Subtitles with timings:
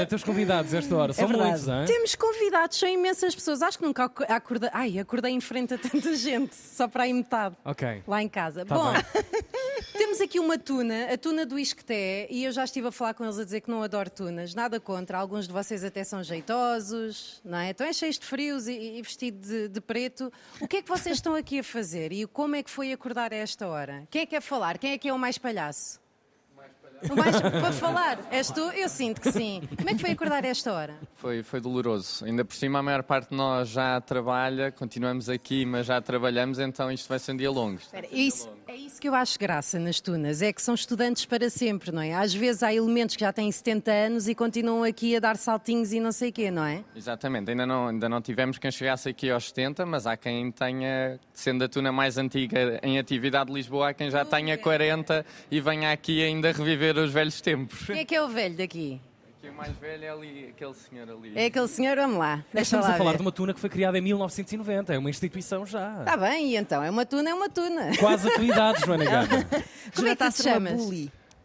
[0.00, 1.50] Joana, teus convidados esta hora são verdade.
[1.50, 1.84] muitos, hein?
[1.86, 3.62] Temos convidados, são imensas pessoas.
[3.62, 4.70] Acho que nunca ac- acordei.
[4.72, 7.56] Ai, acordei em frente a tanta gente, só para aí metade.
[7.64, 8.02] Ok.
[8.06, 8.64] Lá em casa.
[8.64, 8.92] Tá Bom,
[9.96, 13.24] temos aqui uma tuna, a tuna do Isqueté, e eu já estive a falar com
[13.24, 14.54] eles a dizer que não adoro tunas.
[14.54, 17.70] Nada contra, alguns de vocês até são jeitosos, não é?
[17.70, 20.32] Estão é cheios de frios e, e vestidos de, de preto.
[20.60, 23.32] O que é que vocês estão aqui a fazer e como é que foi acordar
[23.32, 24.04] a esta hora?
[24.10, 24.78] Quem é que quer falar?
[24.78, 26.00] Quem é que é o mais palhaço?
[27.08, 28.18] O mais para falar?
[28.30, 28.60] És tu?
[28.60, 29.62] Eu sinto que sim.
[29.76, 30.94] Como é que foi acordar a esta hora?
[31.14, 32.24] Foi, foi doloroso.
[32.24, 36.58] Ainda por cima, a maior parte de nós já trabalha, continuamos aqui, mas já trabalhamos,
[36.58, 37.78] então isto vai ser um dia longo.
[37.78, 38.48] Espera, isso,
[38.86, 42.14] isso que eu acho graça nas tunas, é que são estudantes para sempre, não é?
[42.14, 45.92] Às vezes há elementos que já têm 70 anos e continuam aqui a dar saltinhos
[45.92, 46.82] e não sei o quê, não é?
[46.94, 51.18] Exatamente, ainda não, ainda não tivemos quem chegasse aqui aos 70, mas há quem tenha,
[51.32, 55.60] sendo a tuna mais antiga em atividade de Lisboa, há quem já tenha 40 e
[55.60, 57.86] venha aqui ainda reviver os velhos tempos.
[57.86, 59.00] Quem é que é o velho daqui?
[59.50, 61.32] O mais velho é ali, aquele senhor ali.
[61.34, 63.16] É aquele senhor, vamos lá, deixa Estamos lá a falar ver.
[63.18, 65.98] de uma tuna que foi criada em 1990, é uma instituição já.
[66.00, 66.82] Está bem, e então?
[66.82, 67.90] É uma tuna, é uma tuna.
[67.98, 69.28] Quase a tua idade, Joana Gama.
[69.94, 70.80] Como é que tu te chamas?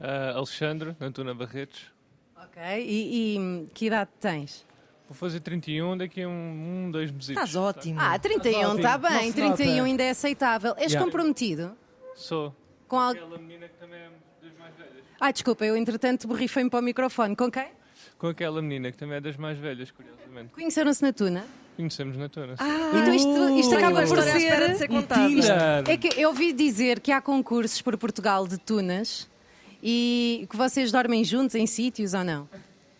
[0.00, 1.90] Ah, Alexandre, Antuna Barretos.
[2.36, 4.66] Ok, e, e que idade tens?
[5.08, 7.30] Vou fazer 31 daqui a um, um dois meses.
[7.30, 7.98] Estás ótimo.
[8.00, 9.82] Ah, 31, ótimo, está bem, se 31 nota.
[9.84, 10.74] ainda é aceitável.
[10.76, 11.04] És Yeah.
[11.04, 11.76] comprometido?
[12.14, 12.54] Sou.
[12.88, 13.10] Com al...
[13.12, 14.08] Aquela menina que também é
[14.42, 15.04] das mais velhas.
[15.20, 17.36] Ah, desculpa, eu entretanto borrifei-me para o microfone.
[17.36, 17.68] Com quem?
[18.18, 20.52] Com aquela menina que também é das mais velhas, curiosamente.
[20.54, 21.44] Conheceram-se na tuna?
[21.76, 22.54] Conhecemos na Tuna.
[22.54, 24.76] Então isto, isto Uh, acaba por de ser...
[24.76, 24.88] ser.
[24.88, 25.84] Tinder.
[25.88, 29.28] É que eu ouvi dizer que há concursos por Portugal de tunas
[29.82, 32.48] e que vocês dormem juntos em sítios ou não?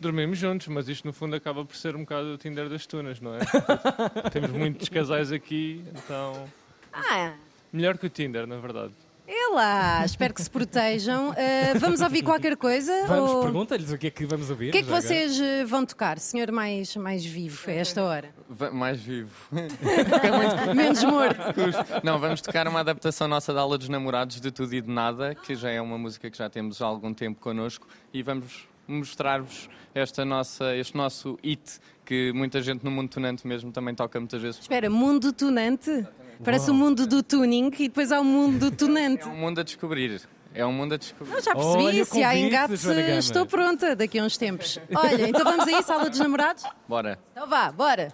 [0.00, 3.20] Dormimos juntos, mas isto no fundo acaba por ser um bocado o Tinder das Tunas,
[3.20, 3.40] não é?
[4.32, 6.44] Temos muitos casais aqui, então.
[6.92, 7.34] Ah,
[7.72, 8.92] Melhor que o Tinder, na verdade.
[9.52, 11.32] É lá, espero que se protejam.
[11.32, 12.92] Ah, vamos ouvir qualquer coisa?
[13.06, 14.68] Vamos, ou- pergunta-lhes o que é que vamos ouvir.
[14.68, 15.02] O que é que já agora.
[15.08, 18.30] vocês eh, vão tocar, senhor mais, mais vivo a esta hora?
[18.48, 19.30] Va- Mais vivo.
[20.74, 21.40] Menos morto.
[22.02, 25.34] Não, vamos tocar uma adaptação nossa da Aula dos Namorados de Tudo e de Nada,
[25.34, 29.68] que já é uma música que já temos há algum tempo connosco, e vamos mostrar-vos
[29.94, 34.40] esta nossa, este nosso hit, que muita gente no mundo tunante mesmo também toca muitas
[34.42, 34.60] vezes.
[34.60, 36.06] Espera, mundo tunante?
[36.44, 39.24] Parece o mundo do tuning e depois há o mundo do tunante.
[39.24, 40.20] É um mundo a descobrir.
[40.54, 41.34] É um mundo a descobrir.
[41.34, 42.74] Eu já percebi, Olha se há engate,
[43.18, 44.78] estou pronta daqui a uns tempos.
[44.94, 46.64] Olha, então vamos a isso, aula dos namorados?
[46.88, 47.18] Bora.
[47.32, 48.12] Então vá, bora.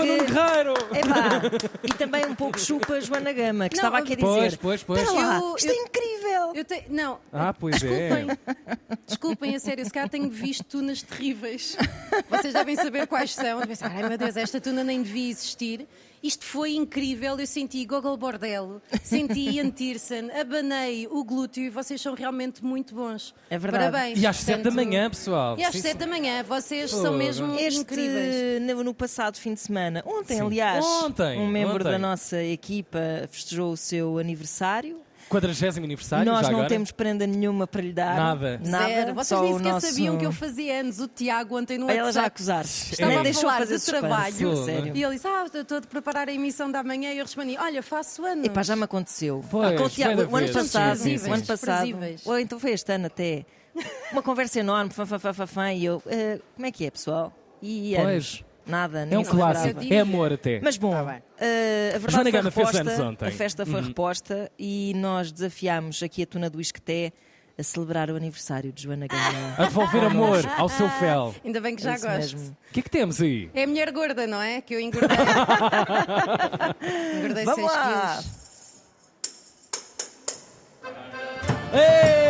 [0.00, 0.74] Chupa que- no Guerreiro!
[0.94, 1.42] Epá,
[1.82, 4.26] e também um pouco chupa Joana Gama, que Não, estava aqui a dizer.
[4.26, 5.00] Pois, pois, pois.
[5.02, 5.99] Espera lá, Eu- isto eu- é incrível!
[6.54, 6.84] Eu tenho.
[6.88, 7.18] Não.
[7.32, 8.08] Ah, pois é.
[8.08, 8.38] Desculpem.
[9.06, 11.76] Desculpem, a sério, se calhar tenho visto tunas terríveis.
[12.28, 13.60] Vocês devem saber quais são.
[13.62, 15.86] Pensar, ai meu Deus, esta tuna nem devia existir.
[16.22, 17.38] Isto foi incrível.
[17.40, 19.70] Eu senti Gogol Bordello, senti Ian
[20.38, 23.34] abanei o glúteo e vocês são realmente muito bons.
[23.48, 23.90] É verdade.
[23.90, 24.20] Parabéns.
[24.20, 25.58] E às 7 da manhã, pessoal.
[25.58, 25.98] E às Sim, 7 sim.
[25.98, 27.02] da manhã, vocês Fogo.
[27.02, 28.60] são mesmo Este, incríveis.
[28.62, 30.42] no, no passado fim de semana, ontem, Sim.
[30.42, 31.84] aliás, Ontem, um membro ontem.
[31.92, 32.98] da nossa equipa
[33.30, 35.00] festejou o seu aniversário.
[35.30, 36.68] 40 aniversário, Nós já não agora?
[36.68, 38.16] temos prenda nenhuma para lhe dar.
[38.16, 38.60] Nada.
[38.64, 38.86] Nada.
[38.86, 39.14] Zero.
[39.14, 39.86] Vocês só nem o sequer nosso...
[39.86, 40.98] sabiam que eu fazia anos.
[41.00, 42.26] O Tiago ontem no Olha ela já WhatsApp.
[42.26, 42.92] acusar-se.
[42.92, 44.64] Estava Nem a deixou falar fazer de trabalho.
[44.64, 44.92] Sério.
[44.96, 47.12] E ele disse: Ah, estou a preparar a emissão da manhã.
[47.12, 48.44] E eu respondi: Olha, faço anos.
[48.44, 49.44] Epá, já me aconteceu.
[49.50, 52.26] Pois, Com o Tiago, o ano passado, Sim, sim, o ano passado, Desprezíveis.
[52.26, 53.46] ou então foi este ano até,
[54.12, 56.90] uma conversa enorme, fã, fã, fã, fã, fã, e eu, "Ah, como é que é,
[56.90, 57.32] pessoal?
[57.62, 58.44] E Pois.
[58.66, 59.80] Nada, É um clássico.
[59.92, 60.60] É amor até.
[60.62, 61.22] Mas bom, bem.
[61.38, 63.28] eh, a verdade Joana foi Gama fez reposta, anos ontem.
[63.28, 63.86] a festa foi Uhum.
[63.88, 67.12] reposta e nós desafiámos aqui a Tuna do Isqueté
[67.58, 69.54] a celebrar o aniversário de Joana Gama.
[69.58, 71.34] A devolver amor ao seu fel.
[71.44, 72.36] Ainda bem que já É gosto.
[72.38, 73.50] O que é que temos aí?
[73.52, 74.60] É a mulher gorda, não é?
[74.62, 75.18] Que eu engordei.
[77.18, 78.16] engordei Vamos 6 lá!
[78.18, 78.40] quilos.
[81.74, 82.29] Ei!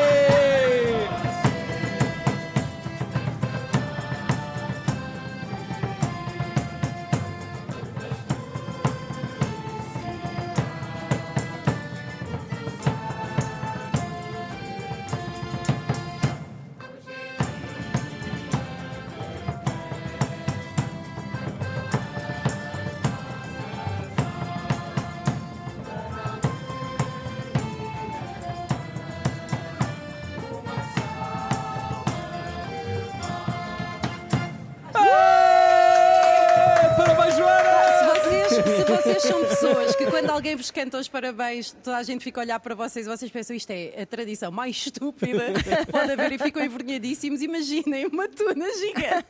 [39.60, 42.74] Pessoas que quando alguém vos canta os parabéns, toda a gente fica a olhar para
[42.74, 45.52] vocês e vocês pensam isto é a tradição mais estúpida
[45.90, 49.26] pode haver e ficam envergonhadíssimos, imaginem uma tuna gigante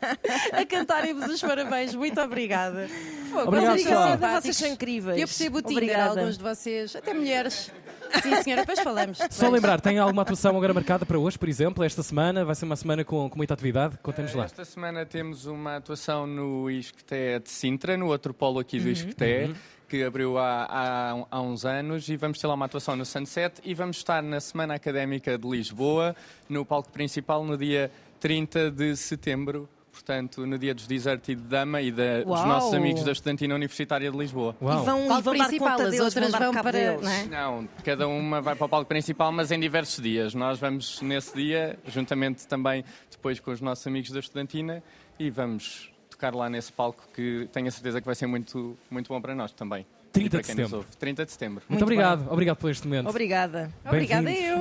[0.52, 1.94] a cantarem-vos os parabéns.
[1.94, 2.88] Muito obrigada.
[3.30, 4.40] Fogo, Obrigado, vocês são.
[4.40, 5.20] Vocês são incríveis.
[5.20, 6.20] Eu percebo o Tinder, Obrigada.
[6.20, 7.70] alguns de vocês, até mulheres.
[8.22, 9.18] Sim, senhora, depois falamos.
[9.30, 9.52] Só Depois.
[9.52, 12.44] lembrar, tem alguma atuação agora marcada para hoje, por exemplo, esta semana?
[12.44, 13.98] Vai ser uma semana com, com muita atividade?
[14.02, 14.44] Contem-nos lá.
[14.44, 19.50] Esta semana temos uma atuação no Isqueté de Sintra, no outro polo aqui do Isqueté,
[19.90, 23.60] que abriu há, há, há uns anos, e vamos ter lá uma atuação no Sunset,
[23.64, 26.14] e vamos estar na Semana Académica de Lisboa,
[26.48, 27.90] no palco principal, no dia
[28.20, 33.02] 30 de setembro, portanto, no dia dos Deserti de Dama e da- dos nossos amigos
[33.02, 34.54] da Estudantina Universitária de Lisboa.
[34.61, 34.85] E Uau!
[34.85, 36.70] vão, e Palco vão dar principal, conta as deles, outras vão vão para.
[36.73, 37.02] deles.
[37.02, 37.25] Não é?
[37.26, 40.35] Não, cada uma vai para o palco principal, mas em diversos dias.
[40.35, 44.82] Nós vamos nesse dia, juntamente também depois com os nossos amigos da Estudantina,
[45.18, 49.08] e vamos tocar lá nesse palco que tenho a certeza que vai ser muito, muito
[49.08, 49.86] bom para nós também.
[50.12, 50.76] 30 e para de quem nos setembro.
[50.86, 50.96] ouve.
[50.98, 51.54] 30 de setembro.
[51.54, 52.30] Muito, Muito obrigado.
[52.32, 53.08] Obrigado por este momento.
[53.08, 53.72] Obrigada.
[53.86, 54.58] Obrigada eu.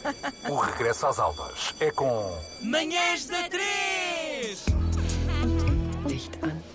[0.50, 2.32] O regresso às aulas é com
[2.62, 3.93] Manhãs da 3!